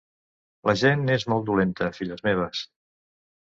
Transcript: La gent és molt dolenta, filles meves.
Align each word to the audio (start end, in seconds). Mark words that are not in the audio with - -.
La 0.69 0.73
gent 0.83 1.05
és 1.17 1.27
molt 1.35 1.45
dolenta, 1.51 1.91
filles 2.01 2.27
meves. 2.31 2.65